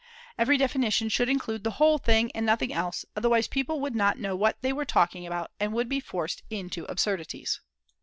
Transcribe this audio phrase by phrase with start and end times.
[0.35, 4.35] Every definition should include the whole thing, and nothing else; otherwise, people would not know
[4.35, 7.59] what they were talking about, and would be forced into absurdities.